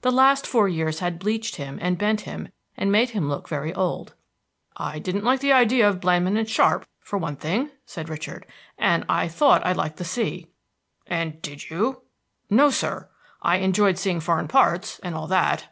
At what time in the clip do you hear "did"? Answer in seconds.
11.42-11.70